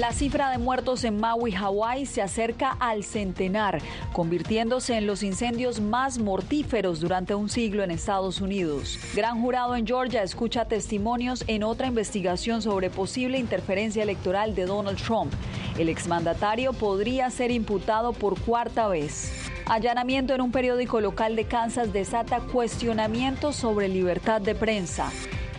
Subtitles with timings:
[0.00, 3.82] La cifra de muertos en Maui, Hawái, se acerca al centenar,
[4.14, 8.98] convirtiéndose en los incendios más mortíferos durante un siglo en Estados Unidos.
[9.14, 14.96] Gran jurado en Georgia escucha testimonios en otra investigación sobre posible interferencia electoral de Donald
[14.96, 15.34] Trump.
[15.78, 19.30] El exmandatario podría ser imputado por cuarta vez.
[19.66, 25.12] Allanamiento en un periódico local de Kansas desata cuestionamientos sobre libertad de prensa.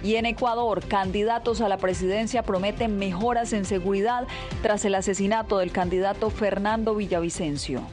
[0.04, 4.28] Y en Ecuador, candidatos a la presidencia prometen mejoras en seguridad
[4.64, 7.84] tras el asesinato del candidato Fernando Villavicencio.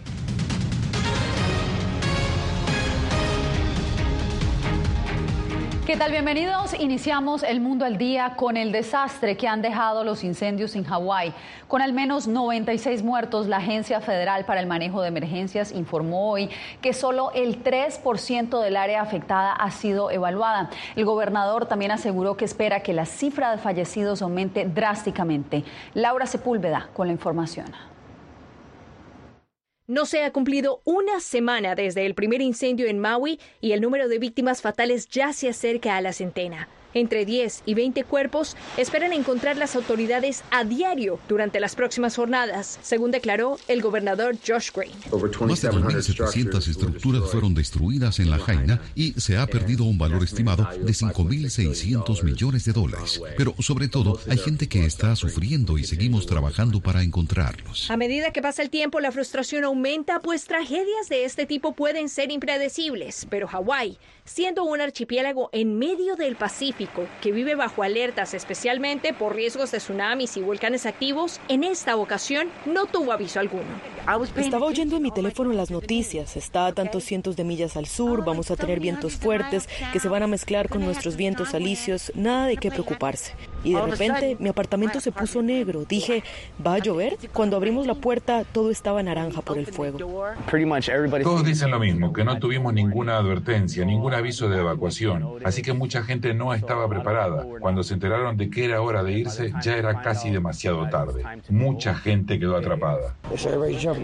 [5.89, 6.11] ¿Qué tal?
[6.11, 6.79] Bienvenidos.
[6.79, 11.33] Iniciamos el mundo al día con el desastre que han dejado los incendios en Hawái.
[11.67, 16.51] Con al menos 96 muertos, la Agencia Federal para el Manejo de Emergencias informó hoy
[16.83, 20.69] que solo el 3% del área afectada ha sido evaluada.
[20.95, 25.65] El gobernador también aseguró que espera que la cifra de fallecidos aumente drásticamente.
[25.95, 27.65] Laura Sepúlveda con la información.
[29.91, 34.07] No se ha cumplido una semana desde el primer incendio en Maui y el número
[34.07, 36.69] de víctimas fatales ya se acerca a la centena.
[36.95, 42.79] Entre 10 y 20 cuerpos esperan encontrar las autoridades a diario durante las próximas jornadas,
[42.83, 44.93] según declaró el gobernador Josh Green.
[45.13, 50.25] Más de 2.700 estructuras fueron destruidas en la Jaina y se ha perdido un valor
[50.25, 53.21] estimado de 5.600 millones de dólares.
[53.37, 57.91] Pero sobre todo, hay gente que está sufriendo y seguimos trabajando para encontrarlos.
[57.91, 62.09] A medida que pasa el tiempo, la frustración aumenta, pues tragedias de este tipo pueden
[62.09, 63.27] ser impredecibles.
[63.29, 66.78] Pero Hawái, siendo un archipiélago en medio del Pacífico,
[67.21, 72.49] que vive bajo alertas especialmente por riesgos de tsunamis y volcanes activos, en esta ocasión
[72.67, 73.98] no tuvo aviso alguno.
[74.37, 76.39] Estaba oyendo en mi teléfono las noticias.
[76.39, 80.09] Está a tantos cientos de millas al sur, vamos a tener vientos fuertes que se
[80.09, 83.35] van a mezclar con nuestros vientos alisios, nada de qué preocuparse.
[83.65, 85.85] Y de repente mi apartamento se puso negro.
[85.87, 86.25] Dije,
[86.67, 87.19] ¿va a llover?
[87.35, 89.99] Cuando abrimos la puerta todo estaba naranja por el fuego.
[91.23, 95.35] Todos dicen lo mismo, que no tuvimos ninguna advertencia, ningún aviso de evacuación.
[95.45, 97.45] Así que mucha gente no estaba preparada.
[97.61, 101.25] Cuando se enteraron de que era hora de irse, ya era casi demasiado tarde.
[101.51, 103.15] Mucha gente quedó atrapada.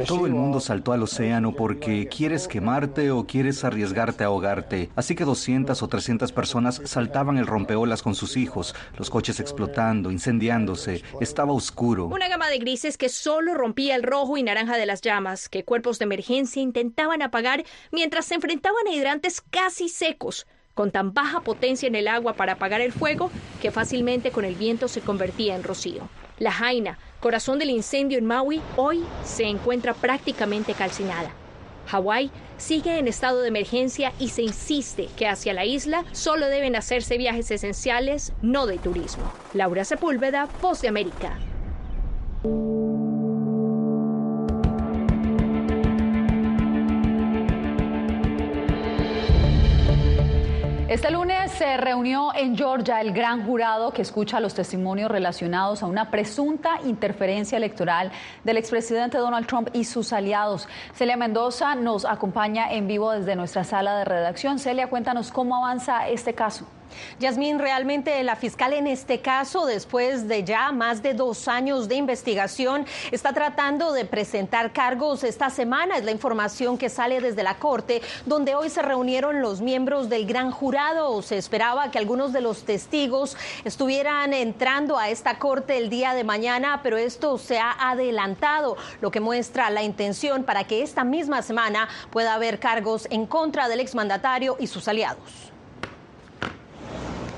[0.07, 4.91] Todo el mundo saltó al océano porque quieres quemarte o quieres arriesgarte a ahogarte.
[4.97, 10.11] Así que 200 o 300 personas saltaban el rompeolas con sus hijos, los coches explotando,
[10.11, 11.03] incendiándose.
[11.21, 12.07] Estaba oscuro.
[12.07, 15.65] Una gama de grises que solo rompía el rojo y naranja de las llamas, que
[15.65, 21.41] cuerpos de emergencia intentaban apagar mientras se enfrentaban a hidrantes casi secos con tan baja
[21.43, 23.31] potencia en el agua para apagar el fuego
[23.63, 26.09] que fácilmente con el viento se convertía en rocío.
[26.39, 31.31] La Jaina, corazón del incendio en Maui, hoy se encuentra prácticamente calcinada.
[31.87, 36.75] Hawái sigue en estado de emergencia y se insiste que hacia la isla solo deben
[36.77, 39.33] hacerse viajes esenciales, no de turismo.
[39.53, 41.39] Laura Sepúlveda, Voz de América.
[50.95, 55.87] Este lunes se reunió en Georgia el gran jurado que escucha los testimonios relacionados a
[55.87, 58.13] una presunta interferencia electoral
[58.45, 60.69] del expresidente Donald Trump y sus aliados.
[60.95, 64.61] Celia Mendoza nos acompaña en vivo desde nuestra sala de redacción.
[64.61, 66.65] Celia, cuéntanos cómo avanza este caso.
[67.19, 71.97] Yasmín, realmente la fiscal en este caso, después de ya más de dos años de
[71.97, 75.97] investigación, está tratando de presentar cargos esta semana.
[75.97, 80.27] Es la información que sale desde la Corte, donde hoy se reunieron los miembros del
[80.27, 81.23] gran jurado.
[81.23, 86.25] Se esperaba que algunos de los testigos estuvieran entrando a esta Corte el día de
[86.25, 91.43] mañana, pero esto se ha adelantado, lo que muestra la intención para que esta misma
[91.43, 95.54] semana pueda haber cargos en contra del exmandatario y sus aliados.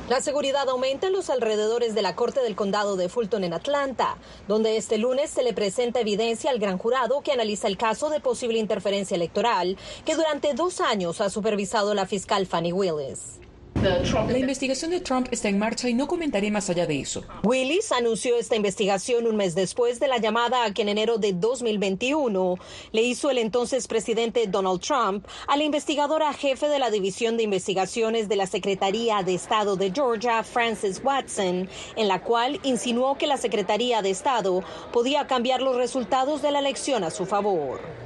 [0.08, 4.18] La seguridad aumenta en los alrededores de la Corte del Condado de Fulton en Atlanta,
[4.46, 8.20] donde este lunes se le presenta evidencia al gran jurado que analiza el caso de
[8.20, 13.40] posible interferencia electoral que durante dos años ha supervisado la fiscal Fanny Willis.
[13.82, 17.22] La investigación de Trump está en marcha y no comentaré más allá de eso.
[17.42, 21.32] Willis anunció esta investigación un mes después de la llamada a que en enero de
[21.32, 22.56] 2021
[22.92, 27.42] le hizo el entonces presidente Donald Trump a la investigadora jefe de la División de
[27.42, 33.26] Investigaciones de la Secretaría de Estado de Georgia, Frances Watson, en la cual insinuó que
[33.26, 34.62] la Secretaría de Estado
[34.92, 38.05] podía cambiar los resultados de la elección a su favor.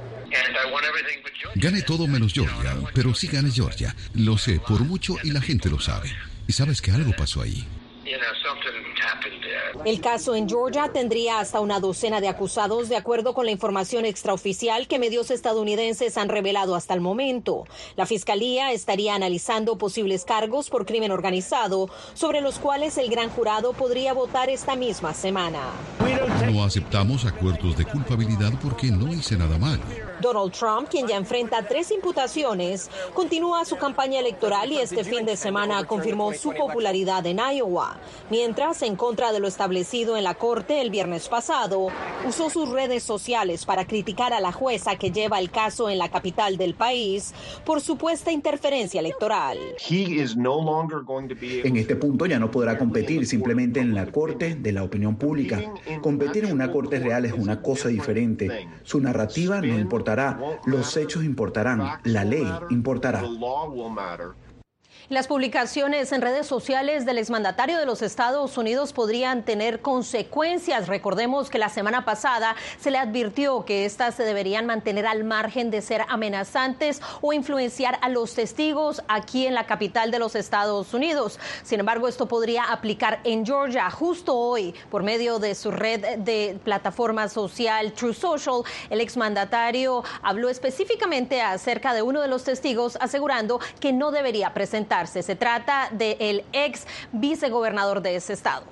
[1.55, 3.95] Gane todo menos Georgia, pero sí gane Georgia.
[4.13, 6.09] Lo sé por mucho y la gente lo sabe.
[6.47, 7.65] Y sabes que algo pasó ahí.
[9.85, 14.05] El caso en Georgia tendría hasta una docena de acusados, de acuerdo con la información
[14.05, 17.65] extraoficial que medios estadounidenses han revelado hasta el momento.
[17.95, 23.73] La fiscalía estaría analizando posibles cargos por crimen organizado, sobre los cuales el gran jurado
[23.73, 25.71] podría votar esta misma semana.
[26.51, 29.79] No aceptamos acuerdos de culpabilidad porque no hice nada mal.
[30.21, 35.35] Donald Trump, quien ya enfrenta tres imputaciones, continúa su campaña electoral y este fin de
[35.35, 37.97] semana confirmó su popularidad en Iowa.
[38.29, 41.87] Mientras, en contra de lo establecido en la corte el viernes pasado,
[42.27, 46.09] usó sus redes sociales para criticar a la jueza que lleva el caso en la
[46.09, 47.33] capital del país
[47.65, 49.57] por supuesta interferencia electoral.
[51.63, 55.61] En este punto ya no podrá competir simplemente en la corte de la opinión pública.
[56.01, 58.67] Competir en una corte real es una cosa diferente.
[58.83, 60.10] Su narrativa no importa
[60.65, 63.23] los hechos importarán, la ley importará.
[65.11, 70.87] Las publicaciones en redes sociales del exmandatario de los Estados Unidos podrían tener consecuencias.
[70.87, 75.69] Recordemos que la semana pasada se le advirtió que éstas se deberían mantener al margen
[75.69, 80.93] de ser amenazantes o influenciar a los testigos aquí en la capital de los Estados
[80.93, 81.41] Unidos.
[81.61, 86.57] Sin embargo, esto podría aplicar en Georgia justo hoy por medio de su red de
[86.63, 88.61] plataforma social True Social.
[88.89, 95.00] El exmandatario habló específicamente acerca de uno de los testigos asegurando que no debería presentar
[95.07, 98.63] se trata del ex vicegobernador de ese estado.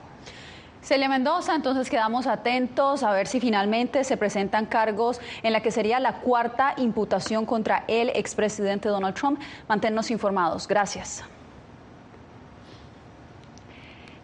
[0.81, 5.71] Celia Mendoza, entonces quedamos atentos a ver si finalmente se presentan cargos en la que
[5.71, 9.39] sería la cuarta imputación contra el expresidente Donald Trump.
[9.67, 10.67] Manténnos informados.
[10.67, 11.23] Gracias.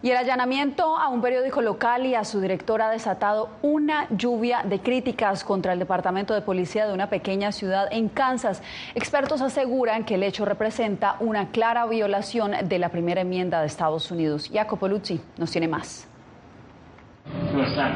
[0.06, 4.62] Y el allanamiento a un periódico local y a su director ha desatado una lluvia
[4.63, 8.62] de críticas contra el Departamento de Policía de una pequeña ciudad en Kansas.
[8.94, 14.12] Expertos aseguran que el hecho representa una clara violación de la primera enmienda de Estados
[14.12, 14.52] Unidos.
[14.54, 16.07] Jacopo Luzzi nos tiene más.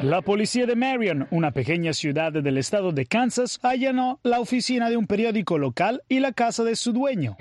[0.01, 4.97] La policía de Marion, una pequeña ciudad del estado de Kansas, allanó la oficina de
[4.97, 7.37] un periódico local y la casa de su dueño.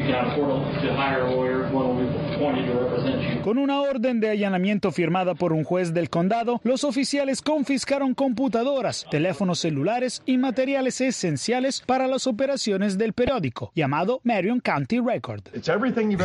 [3.48, 9.06] Con una orden de allanamiento firmada por un juez del condado, los oficiales confiscaron computadoras,
[9.10, 15.44] teléfonos celulares y materiales esenciales para las operaciones del periódico, llamado Marion County Record.
[15.54, 15.62] Es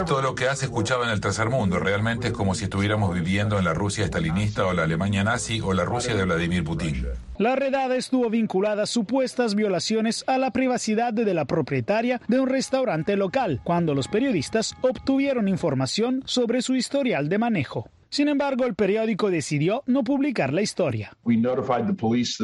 [0.06, 1.80] todo lo que has escuchado en el tercer mundo.
[1.80, 5.72] Realmente es como si estuviéramos viviendo en la Rusia estalinista o la Alemania nazi o
[5.72, 7.08] la Rusia de Vladimir Putin.
[7.38, 12.48] La redada estuvo vinculada a supuestas violaciones a la privacidad de la propietaria de un
[12.48, 16.76] restaurante local, cuando los periodistas obtuvieron información sobre su
[17.14, 17.93] historial de manejo.
[18.14, 21.18] Sin embargo, el periódico decidió no publicar la historia.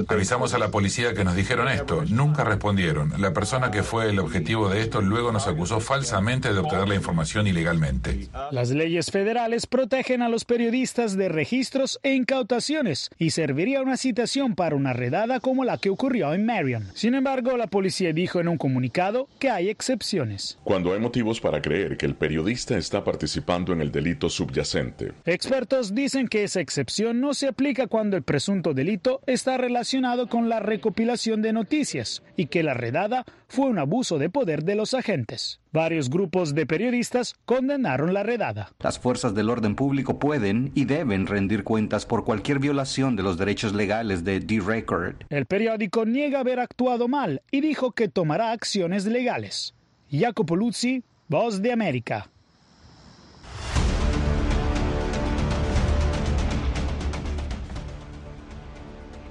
[0.07, 2.03] Avisamos a la policía que nos dijeron esto.
[2.09, 3.13] Nunca respondieron.
[3.21, 6.95] La persona que fue el objetivo de esto luego nos acusó falsamente de obtener la
[6.95, 8.29] información ilegalmente.
[8.49, 14.55] Las leyes federales protegen a los periodistas de registros e incautaciones y serviría una citación
[14.55, 16.87] para una redada como la que ocurrió en Marion.
[16.95, 20.57] Sin embargo, la policía dijo en un comunicado que hay excepciones.
[20.63, 25.13] Cuando hay motivos para creer que el periodista está participando en el delito subyacente
[25.59, 30.47] expertos dicen que esa excepción no se aplica cuando el presunto delito está relacionado con
[30.47, 34.93] la recopilación de noticias y que la redada fue un abuso de poder de los
[34.93, 35.59] agentes.
[35.73, 38.71] Varios grupos de periodistas condenaron la redada.
[38.79, 43.37] Las fuerzas del orden público pueden y deben rendir cuentas por cualquier violación de los
[43.37, 45.25] derechos legales de D-Record.
[45.29, 49.73] El periódico niega haber actuado mal y dijo que tomará acciones legales.
[50.09, 52.29] Jacopo Luzzi, Voz de América.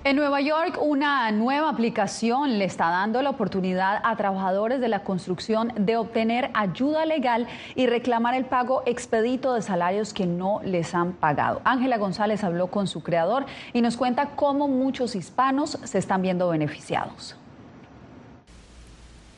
[0.09, 5.05] En Nueva York, una nueva aplicación le está dando la oportunidad a trabajadores de la
[5.05, 10.95] construcción de obtener ayuda legal y reclamar el pago expedito de salarios que no les
[10.95, 11.61] han pagado.
[11.63, 16.49] Ángela González habló con su creador y nos cuenta cómo muchos hispanos se están viendo
[16.49, 17.37] beneficiados.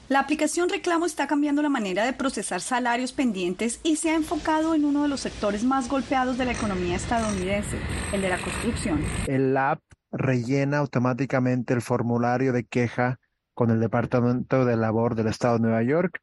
[0.09, 4.77] La aplicación Reclamo está cambiando la manera de procesar salarios pendientes y se ha enfocado
[4.77, 7.77] en uno de los sectores más golpeados de la economía estadounidense,
[8.13, 9.05] el de la construcción.
[9.27, 9.81] El app
[10.13, 13.19] rellena automáticamente el formulario de queja
[13.55, 16.21] con el Departamento de Labor del Estado de Nueva York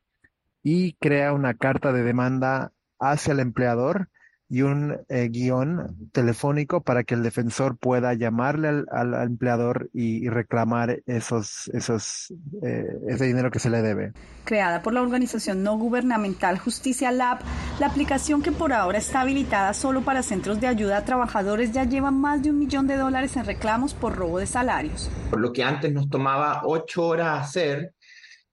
[0.63, 4.09] y crea una carta de demanda hacia el empleador
[4.49, 11.01] y un eh, guion telefónico para que el defensor pueda llamarle al, empleador y, reclamar
[11.05, 14.13] esos, esos, eh, ese dinero que se le debe.
[14.45, 17.39] Creada por la organización no gubernamental Justicia Lab,
[17.79, 21.83] la aplicación que por ahora está habilitada solo para centros de ayuda a trabajadores ya
[21.83, 25.09] lleva más de un millón de dólares en reclamos por robo de salarios.
[25.29, 27.93] Por lo que antes nos tomaba ocho horas hacer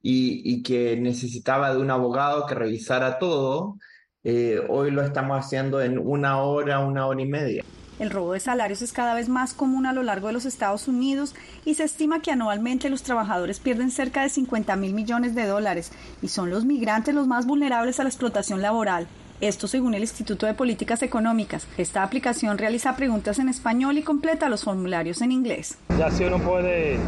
[0.02, 3.78] y, y que necesitaba de un abogado que revisara todo,
[4.24, 7.64] eh, hoy lo estamos haciendo en una hora, una hora y media.
[7.98, 10.88] El robo de salarios es cada vez más común a lo largo de los Estados
[10.88, 15.46] Unidos y se estima que anualmente los trabajadores pierden cerca de 50 mil millones de
[15.46, 19.06] dólares y son los migrantes los más vulnerables a la explotación laboral.
[19.40, 21.68] Esto según el Instituto de Políticas Económicas.
[21.76, 25.76] Esta aplicación realiza preguntas en español y completa los formularios en inglés.
[25.98, 26.98] Ya si uno puede,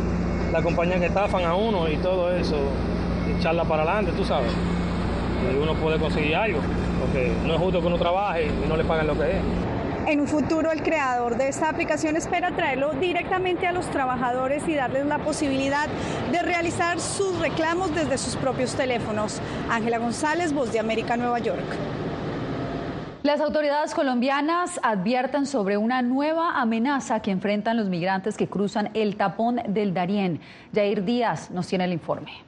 [0.52, 2.58] la compañía que estafan a uno y todo eso,
[3.38, 4.52] echarla para adelante, tú sabes.
[5.52, 6.60] Y uno puede conseguir algo,
[7.00, 9.36] porque no es justo que uno trabaje y no le paguen lo que es.
[10.06, 14.74] En un futuro, el creador de esta aplicación espera traerlo directamente a los trabajadores y
[14.74, 15.88] darles la posibilidad
[16.30, 19.40] de realizar sus reclamos desde sus propios teléfonos.
[19.68, 21.64] Ángela González, Voz de América, Nueva York.
[23.24, 29.16] Las autoridades colombianas advierten sobre una nueva amenaza que enfrentan los migrantes que cruzan el
[29.16, 30.38] tapón del Darién.
[30.72, 32.45] Jair Díaz nos tiene el informe.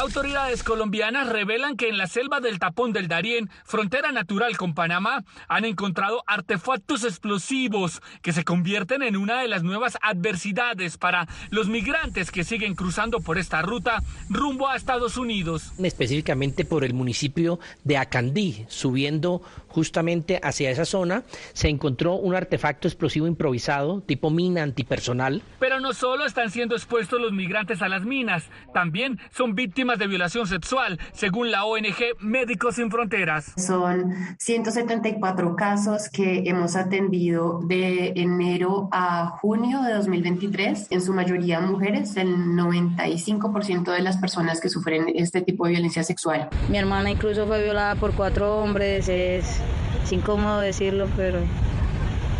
[0.00, 5.24] Autoridades colombianas revelan que en la selva del Tapón del Darién, frontera natural con Panamá,
[5.48, 11.66] han encontrado artefactos explosivos que se convierten en una de las nuevas adversidades para los
[11.66, 14.00] migrantes que siguen cruzando por esta ruta
[14.30, 15.72] rumbo a Estados Unidos.
[15.82, 22.88] Específicamente por el municipio de Acandí, subiendo justamente hacia esa zona, se encontró un artefacto
[22.88, 25.42] explosivo improvisado tipo mina antipersonal.
[25.60, 30.06] Pero no solo están siendo expuestos los migrantes a las minas, también son víctimas de
[30.06, 33.52] violación sexual, según la ONG Médicos Sin Fronteras.
[33.56, 41.60] Son 174 casos que hemos atendido de enero a junio de 2023, en su mayoría
[41.68, 46.48] mujeres, el 95% de las personas que sufren este tipo de violencia sexual.
[46.68, 49.60] Mi hermana incluso fue violada por cuatro hombres, es,
[50.08, 51.38] es incómodo decirlo, pero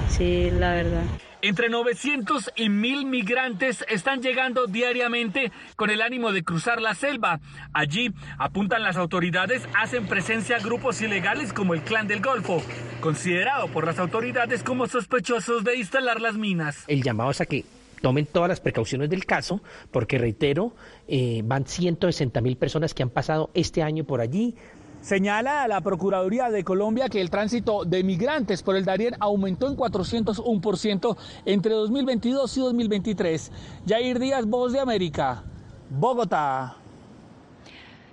[0.09, 1.03] sí, la verdad.
[1.43, 7.41] Entre 900 y 1000 migrantes están llegando diariamente con el ánimo de cruzar la selva.
[7.75, 12.63] Allí, apuntan las autoridades, hacen presencia grupos ilegales como el Clan del Golfo,
[13.03, 16.85] considerado por las autoridades como sospechosos de instalar las minas.
[16.87, 17.67] El llamado es a que
[18.01, 19.61] tomen todas las precauciones del caso,
[19.91, 20.75] porque reitero,
[21.07, 24.55] eh, van 160 mil personas que han pasado este año por allí,
[25.00, 29.69] Señala a la Procuraduría de Colombia que el tránsito de migrantes por el Darién aumentó
[29.69, 33.52] en 401% entre 2022 y 2023.
[33.87, 35.45] Jair Díaz, Voz de América,
[35.88, 36.76] Bogotá.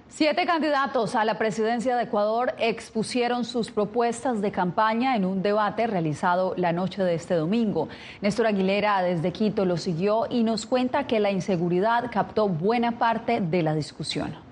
[0.07, 5.87] Siete candidatos a la presidencia de Ecuador expusieron sus propuestas de campaña en un debate
[5.87, 7.89] realizado la noche de este domingo.
[8.21, 13.41] Néstor Aguilera desde Quito lo siguió y nos cuenta que la inseguridad captó buena parte
[13.41, 14.44] de la discusión.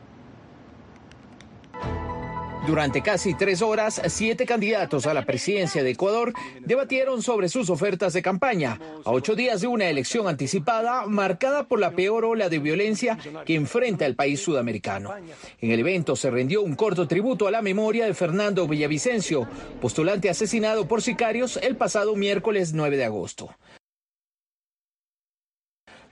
[2.66, 8.14] Durante casi tres horas, siete candidatos a la presidencia de Ecuador debatieron sobre sus ofertas
[8.14, 12.60] de campaña, a ocho días de una elección anticipada marcada por la peor ola de
[12.60, 15.14] violencia que enfrenta el país sudamericano.
[15.60, 19.46] En el evento se rindió un corto tributo a la memoria de Fernando Villavicencio,
[19.82, 23.54] postulante asesinado por sicarios el pasado miércoles 9 de agosto.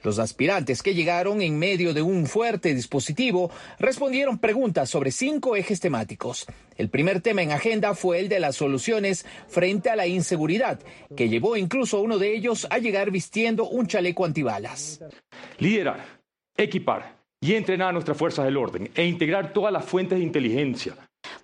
[0.04, 5.80] Los aspirantes que llegaron en medio de un fuerte dispositivo respondieron preguntas sobre cinco ejes
[5.80, 6.48] temáticos.
[6.76, 10.80] El primer tema en agenda fue el de las soluciones frente a la inseguridad,
[11.16, 15.04] que llevó incluso a uno de ellos a llegar vistiendo un chaleco antibalas.
[15.60, 16.04] Liderar,
[16.58, 20.96] equipar y entrenar a nuestras fuerzas del orden e integrar todas las fuentes de inteligencia.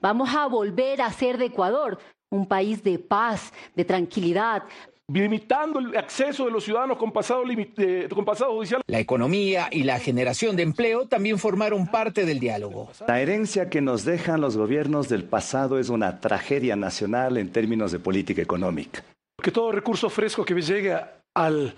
[0.02, 2.00] Vamos a volver a ser de Ecuador
[2.30, 4.64] un país de paz, de tranquilidad,
[5.12, 8.82] limitando el acceso de los ciudadanos con pasado, eh, con pasado judicial.
[8.88, 12.90] La economía y la generación de empleo también formaron parte del diálogo.
[13.08, 17.92] La herencia que nos dejan los gobiernos del pasado es una tragedia nacional en términos
[17.92, 19.04] de política económica.
[19.42, 20.98] Que todo recurso fresco que llegue
[21.34, 21.76] al,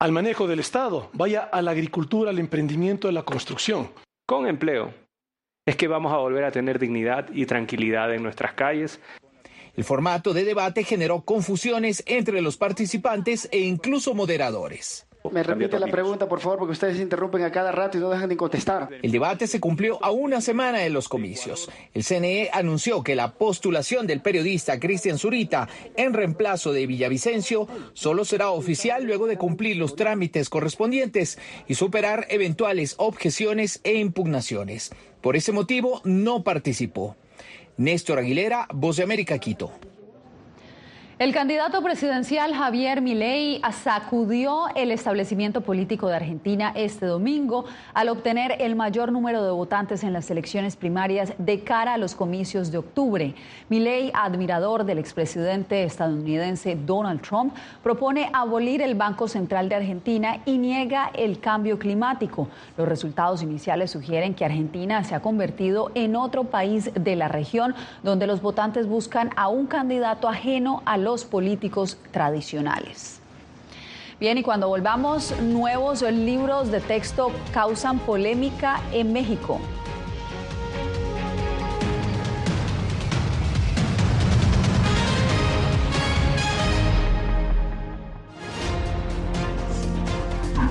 [0.00, 3.90] al manejo del Estado vaya a la agricultura, al emprendimiento, a la construcción.
[4.26, 4.94] Con empleo
[5.66, 9.00] es que vamos a volver a tener dignidad y tranquilidad en nuestras calles.
[9.78, 15.06] El formato de debate generó confusiones entre los participantes e incluso moderadores.
[15.30, 18.10] Me repite la pregunta, por favor, porque ustedes se interrumpen a cada rato y no
[18.10, 18.88] dejan de contestar.
[19.00, 21.70] El debate se cumplió a una semana de los comicios.
[21.94, 28.24] El CNE anunció que la postulación del periodista Cristian Zurita en reemplazo de Villavicencio solo
[28.24, 34.90] será oficial luego de cumplir los trámites correspondientes y superar eventuales objeciones e impugnaciones.
[35.20, 37.14] Por ese motivo, no participó.
[37.78, 39.70] Néstor Aguilera, Voz de América, Quito.
[41.18, 48.54] El candidato presidencial Javier Milei sacudió el establecimiento político de Argentina este domingo al obtener
[48.60, 52.78] el mayor número de votantes en las elecciones primarias de cara a los comicios de
[52.78, 53.34] octubre.
[53.68, 60.56] Milei, admirador del expresidente estadounidense Donald Trump, propone abolir el Banco Central de Argentina y
[60.56, 62.46] niega el cambio climático.
[62.76, 67.74] Los resultados iniciales sugieren que Argentina se ha convertido en otro país de la región
[68.04, 73.18] donde los votantes buscan a un candidato ajeno a los políticos tradicionales.
[74.20, 79.58] Bien, y cuando volvamos, nuevos libros de texto causan polémica en México.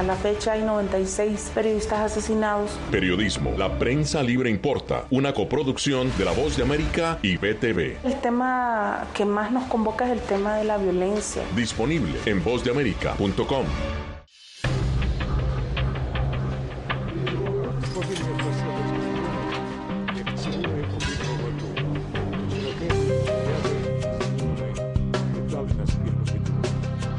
[0.00, 2.70] Hasta la fecha hay 96 periodistas asesinados.
[2.90, 7.98] Periodismo, la prensa libre importa, una coproducción de La Voz de América y BTV.
[8.02, 11.42] El tema que más nos convoca es el tema de la violencia.
[11.54, 13.66] Disponible en vozdeamerica.com.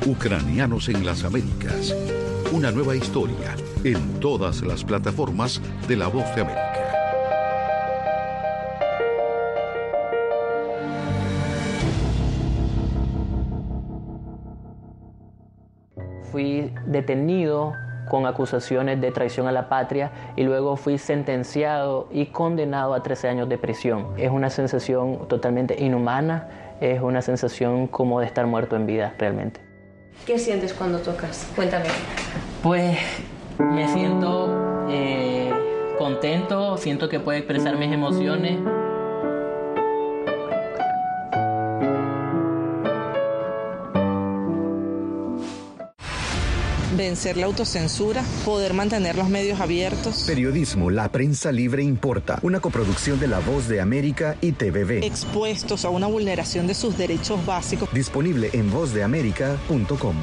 [0.08, 1.94] Ucranianos en las Américas.
[2.54, 3.56] Una nueva historia
[3.86, 6.84] en todas las plataformas de La Voz de América.
[16.30, 17.72] Fui detenido
[18.10, 23.30] con acusaciones de traición a la patria y luego fui sentenciado y condenado a 13
[23.30, 24.08] años de prisión.
[24.18, 26.50] Es una sensación totalmente inhumana,
[26.82, 29.71] es una sensación como de estar muerto en vida realmente.
[30.26, 31.48] ¿Qué sientes cuando tocas?
[31.56, 31.86] Cuéntame.
[32.62, 32.98] Pues
[33.58, 35.52] me siento eh,
[35.98, 38.60] contento, siento que puedo expresar mis emociones.
[47.02, 50.24] Vencer la autocensura, poder mantener los medios abiertos.
[50.28, 52.38] Periodismo, la prensa libre importa.
[52.44, 55.04] Una coproducción de La Voz de América y TVV.
[55.04, 57.90] Expuestos a una vulneración de sus derechos básicos.
[57.92, 60.16] Disponible en vozdeamerica.com.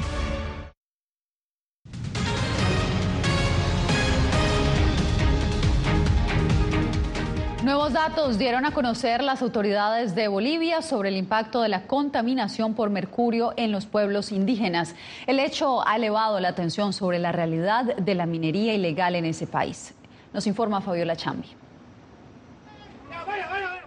[7.89, 12.75] Nuevos datos dieron a conocer las autoridades de Bolivia sobre el impacto de la contaminación
[12.75, 14.93] por mercurio en los pueblos indígenas.
[15.25, 19.47] El hecho ha elevado la atención sobre la realidad de la minería ilegal en ese
[19.47, 19.95] país.
[20.33, 21.47] Nos informa Fabiola Chambi.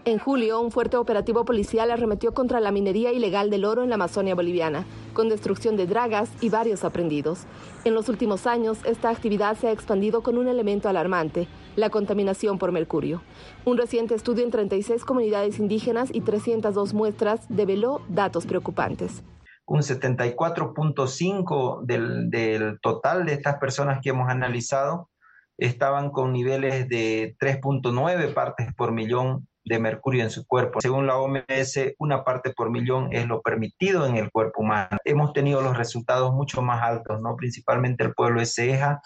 [0.04, 3.94] En julio, un fuerte operativo policial arremetió contra la minería ilegal del oro en la
[3.94, 7.44] Amazonia boliviana, con destrucción de dragas y varios aprendidos.
[7.84, 12.58] En los últimos años, esta actividad se ha expandido con un elemento alarmante, la contaminación
[12.58, 13.22] por mercurio.
[13.64, 19.22] Un reciente estudio en 36 comunidades indígenas y 302 muestras develó datos preocupantes.
[19.66, 25.10] Un 74.5 del, del total de estas personas que hemos analizado
[25.58, 30.80] estaban con niveles de 3.9 partes por millón de mercurio en su cuerpo.
[30.80, 34.98] Según la OMS, una parte por millón es lo permitido en el cuerpo humano.
[35.04, 37.36] Hemos tenido los resultados mucho más altos, ¿no?
[37.36, 39.00] principalmente el pueblo de Ceja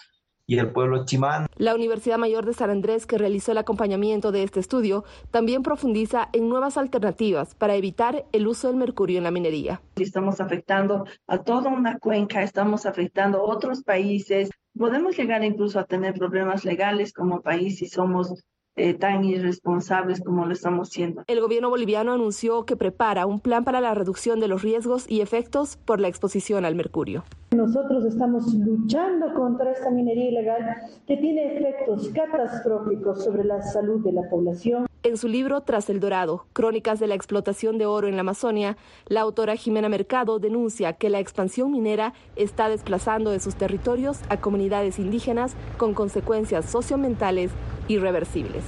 [0.49, 1.47] y el pueblo chimán.
[1.57, 6.29] La Universidad Mayor de San Andrés, que realizó el acompañamiento de este estudio, también profundiza
[6.31, 9.81] en nuevas alternativas para evitar el uso del mercurio en la minería.
[9.97, 14.49] Estamos afectando a toda una cuenca, estamos afectando a otros países.
[14.73, 18.45] Podemos llegar incluso a tener problemas legales como país si somos
[18.77, 21.23] eh, tan irresponsables como lo estamos siendo.
[21.27, 25.21] El gobierno boliviano anunció que prepara un plan para la reducción de los riesgos y
[25.21, 27.23] efectos por la exposición al mercurio.
[27.55, 30.75] Nosotros estamos luchando contra esta minería ilegal
[31.07, 34.85] que tiene efectos catastróficos sobre la salud de la población.
[35.03, 38.77] En su libro Tras el Dorado, Crónicas de la explotación de oro en la Amazonia,
[39.07, 44.37] la autora Jimena Mercado denuncia que la expansión minera está desplazando de sus territorios a
[44.37, 47.51] comunidades indígenas con consecuencias socioambientales
[47.87, 48.63] irreversibles.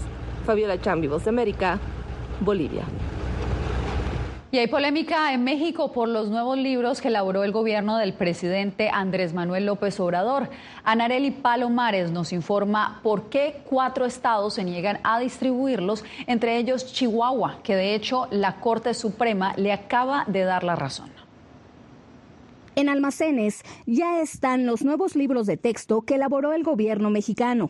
[0.45, 1.79] Fabiola Chambi, Voz de América,
[2.41, 2.83] Bolivia.
[4.51, 8.89] Y hay polémica en México por los nuevos libros que elaboró el gobierno del presidente
[8.91, 10.49] Andrés Manuel López Obrador.
[10.83, 17.59] Anareli Palomares nos informa por qué cuatro estados se niegan a distribuirlos, entre ellos Chihuahua,
[17.61, 21.11] que de hecho la Corte Suprema le acaba de dar la razón.
[22.75, 27.69] En almacenes ya están los nuevos libros de texto que elaboró el gobierno mexicano,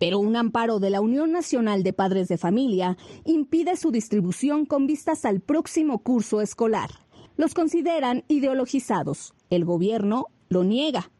[0.00, 4.86] pero un amparo de la Unión Nacional de Padres de Familia impide su distribución con
[4.86, 6.88] vistas al próximo curso escolar.
[7.36, 9.34] Los consideran ideologizados.
[9.50, 11.10] El gobierno lo niega.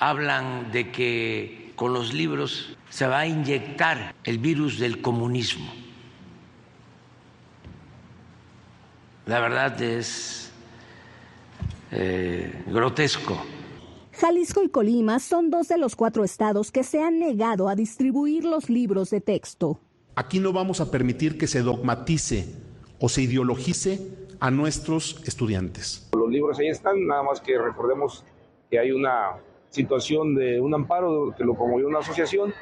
[0.00, 5.72] Hablan de que con los libros se va a inyectar el virus del comunismo.
[9.26, 10.50] La verdad es
[11.92, 13.40] eh, grotesco.
[14.18, 18.46] Jalisco y Colima son dos de los cuatro estados que se han negado a distribuir
[18.46, 19.78] los libros de texto.
[20.14, 22.46] Aquí no vamos a permitir que se dogmatice
[22.98, 24.00] o se ideologice
[24.40, 26.08] a nuestros estudiantes.
[26.16, 28.24] Los libros ahí están, nada más que recordemos
[28.70, 29.36] que hay una
[29.68, 32.54] situación de un amparo que lo promovió una asociación.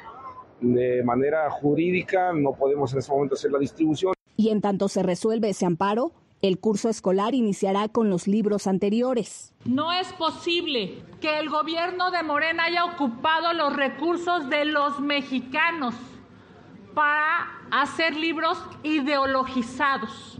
[0.59, 4.13] De manera jurídica no podemos en este momento hacer la distribución.
[4.35, 6.11] Y en tanto se resuelve ese amparo,
[6.47, 9.53] el curso escolar iniciará con los libros anteriores.
[9.65, 15.95] No es posible que el gobierno de Morena haya ocupado los recursos de los mexicanos
[16.93, 20.39] para hacer libros ideologizados.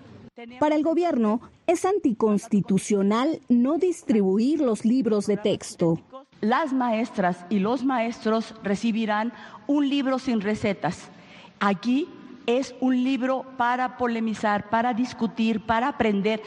[0.59, 5.99] Para el gobierno es anticonstitucional no distribuir los libros de texto.
[6.41, 9.33] Las maestras y los maestros recibirán
[9.67, 11.09] un libro sin recetas.
[11.59, 12.09] Aquí
[12.47, 16.41] es un libro para polemizar, para discutir, para aprender.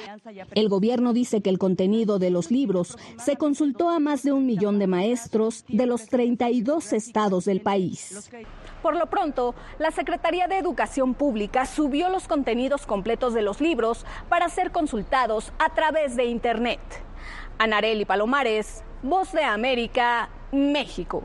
[0.55, 4.47] El gobierno dice que el contenido de los libros se consultó a más de un
[4.47, 8.31] millón de maestros de los 32 estados del país.
[8.83, 14.07] Por lo pronto, la Secretaría de Educación Pública subió los contenidos completos de los libros
[14.29, 16.81] para ser consultados a través de Internet.
[17.59, 21.25] Anareli Palomares, Voz de América, México.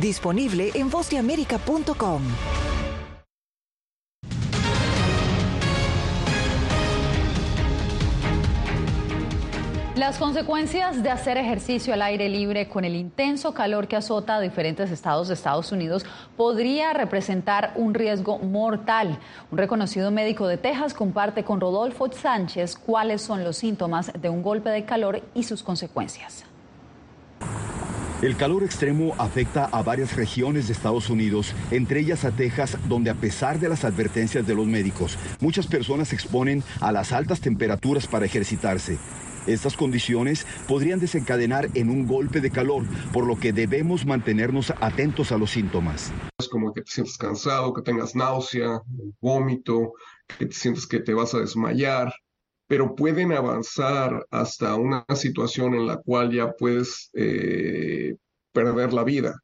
[0.00, 2.22] Disponible en vozdeamerica.com.
[9.96, 14.40] Las consecuencias de hacer ejercicio al aire libre con el intenso calor que azota a
[14.40, 16.06] diferentes estados de Estados Unidos
[16.38, 19.18] podría representar un riesgo mortal.
[19.50, 24.42] Un reconocido médico de Texas comparte con Rodolfo Sánchez cuáles son los síntomas de un
[24.42, 26.49] golpe de calor y sus consecuencias.
[28.22, 33.08] El calor extremo afecta a varias regiones de Estados Unidos, entre ellas a Texas, donde
[33.08, 37.40] a pesar de las advertencias de los médicos, muchas personas se exponen a las altas
[37.40, 38.98] temperaturas para ejercitarse.
[39.46, 45.32] Estas condiciones podrían desencadenar en un golpe de calor, por lo que debemos mantenernos atentos
[45.32, 46.12] a los síntomas.
[46.38, 48.82] Es como que te sientes cansado, que tengas náusea,
[49.22, 49.94] vómito,
[50.38, 52.12] que te sientes que te vas a desmayar,
[52.70, 58.14] pero pueden avanzar hasta una situación en la cual ya puedes eh,
[58.52, 59.34] perder la vida.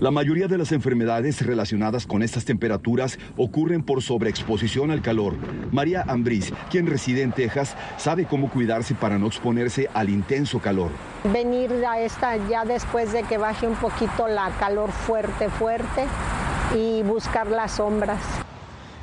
[0.00, 5.34] La mayoría de las enfermedades relacionadas con estas temperaturas ocurren por sobreexposición al calor.
[5.70, 10.90] María Ambriz, quien reside en Texas, sabe cómo cuidarse para no exponerse al intenso calor.
[11.32, 16.04] Venir a esta ya después de que baje un poquito la calor fuerte, fuerte
[16.76, 18.45] y buscar las sombras.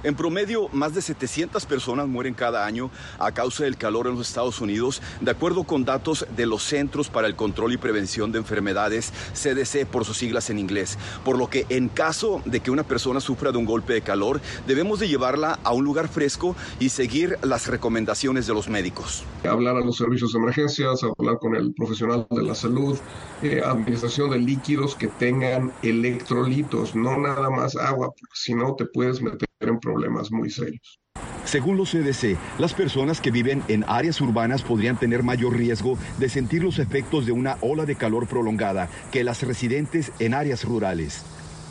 [0.04, 4.28] En promedio, más de 700 personas mueren cada año a causa del calor en los
[4.28, 8.40] Estados Unidos, de acuerdo con datos de los Centros para el Control y Prevención de
[8.40, 10.98] Enfermedades, CDC por sus siglas en inglés.
[11.24, 14.42] Por lo que en caso de que una persona sufra de un golpe de calor,
[14.68, 19.24] debemos de llevarla a un lugar fresco y seguir las recomendaciones de los médicos.
[19.46, 22.98] Hablar a los servicios de emergencias, hablar con el profesional de la salud,
[23.42, 28.86] eh, administración de líquidos que tengan electrolitos, no nada más agua, porque si no te
[28.86, 29.93] puedes meter en problemas
[30.32, 31.00] muy serios.
[31.46, 36.30] Según los CDC, las personas que viven en áreas urbanas podrían tener mayor riesgo de
[36.30, 41.24] sentir los efectos de una ola de calor prolongada que las residentes en áreas rurales.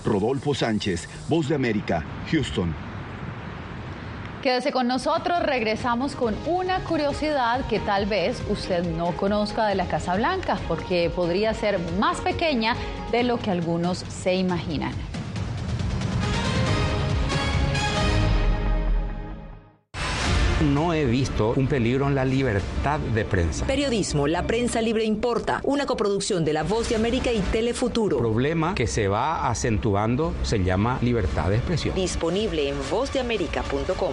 [0.04, 2.74] Rodolfo Sánchez, Voz de América, Houston.
[4.42, 9.86] Quédese con nosotros, regresamos con una curiosidad que tal vez usted no conozca de la
[9.86, 12.74] Casa Blanca, porque podría ser más pequeña
[13.12, 14.92] de lo que algunos se imaginan.
[20.62, 23.66] No he visto un peligro en la libertad de prensa.
[23.66, 28.18] Periodismo, la prensa libre importa, una coproducción de La Voz de América y Telefuturo.
[28.18, 31.96] El problema que se va acentuando se llama libertad de expresión.
[31.96, 34.12] Disponible en vozdeamerica.com.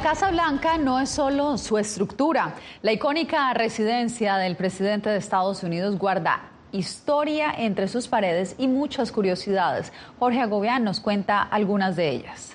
[0.00, 2.54] La Casa Blanca no es solo su estructura.
[2.80, 9.12] La icónica residencia del presidente de Estados Unidos guarda historia entre sus paredes y muchas
[9.12, 9.92] curiosidades.
[10.18, 12.52] Jorge Agobián nos cuenta algunas de ellas.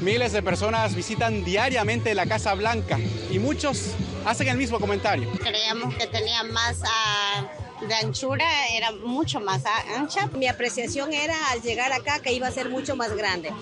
[0.00, 2.98] Miles de personas visitan diariamente la Casa Blanca
[3.30, 3.94] y muchos
[4.26, 5.30] hacen el mismo comentario.
[5.38, 7.44] Creíamos que tenía más ah,
[7.86, 9.62] de anchura, era mucho más
[9.96, 10.26] ancha.
[10.36, 13.52] Mi apreciación era al llegar acá que iba a ser mucho más grande.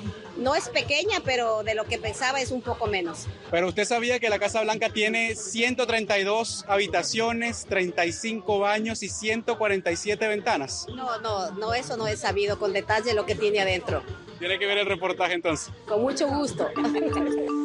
[0.42, 3.28] No es pequeña, pero de lo que pensaba es un poco menos.
[3.52, 10.86] Pero usted sabía que la Casa Blanca tiene 132 habitaciones, 35 baños y 147 ventanas.
[10.96, 14.02] No, no, no, eso no he sabido con detalle lo que tiene adentro.
[14.40, 15.72] Tiene que ver el reportaje entonces.
[15.86, 16.68] Con mucho gusto.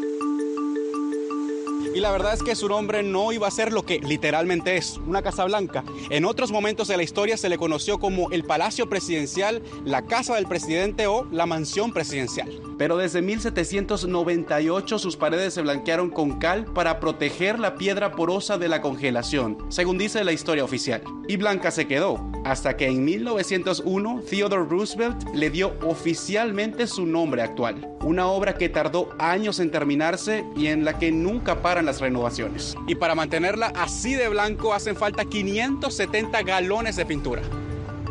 [1.97, 4.97] Y la verdad es que su nombre no iba a ser lo que literalmente es,
[5.07, 5.83] una Casa Blanca.
[6.11, 10.35] En otros momentos de la historia se le conoció como el Palacio Presidencial, la Casa
[10.35, 12.66] del Presidente o la Mansión Presidencial.
[12.77, 18.67] Pero desde 1798 sus paredes se blanquearon con cal para proteger la piedra porosa de
[18.67, 21.01] la congelación, según dice la historia oficial.
[21.27, 27.41] Y blanca se quedó, hasta que en 1901 Theodore Roosevelt le dio oficialmente su nombre
[27.41, 27.95] actual.
[28.01, 32.75] Una obra que tardó años en terminarse y en la que nunca paran las renovaciones.
[32.87, 37.41] Y para mantenerla así de blanco hacen falta 570 galones de pintura.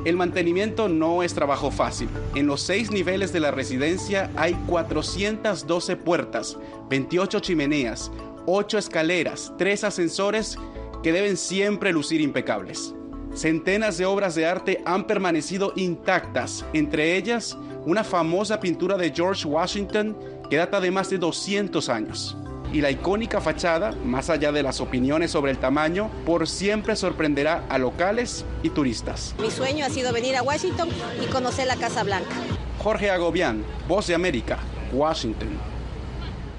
[0.07, 2.09] El mantenimiento no es trabajo fácil.
[2.37, 6.57] En los seis niveles de la residencia hay 412 puertas,
[6.89, 8.13] 28 chimeneas,
[8.47, 10.59] 8 escaleras, 3 ascensores
[11.03, 12.95] que deben siempre lucir impecables.
[13.35, 19.49] Centenas de obras de arte han permanecido intactas, entre ellas una famosa pintura de George
[19.49, 20.17] Washington
[20.49, 22.37] que data de más de 200 años.
[22.73, 27.65] Y la icónica fachada, más allá de las opiniones sobre el tamaño, por siempre sorprenderá
[27.69, 29.35] a locales y turistas.
[29.41, 30.89] Mi sueño ha sido venir a Washington
[31.23, 32.35] y conocer la Casa Blanca.
[32.79, 34.59] Jorge Agobián, Voz de América,
[34.93, 35.49] Washington.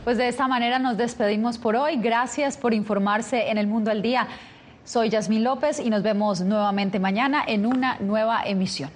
[0.04, 1.98] Pues de esta manera nos despedimos por hoy.
[1.98, 4.28] Gracias por informarse en el mundo al día.
[4.86, 8.90] Soy Yasmín López y nos vemos nuevamente mañana en una nueva emisión.